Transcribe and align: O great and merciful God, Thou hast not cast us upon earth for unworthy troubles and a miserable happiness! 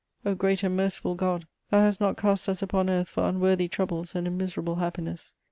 O 0.25 0.33
great 0.33 0.63
and 0.63 0.75
merciful 0.75 1.13
God, 1.13 1.45
Thou 1.69 1.81
hast 1.81 2.01
not 2.01 2.17
cast 2.17 2.49
us 2.49 2.63
upon 2.63 2.89
earth 2.89 3.07
for 3.07 3.29
unworthy 3.29 3.67
troubles 3.67 4.15
and 4.15 4.25
a 4.27 4.31
miserable 4.31 4.77
happiness! 4.77 5.35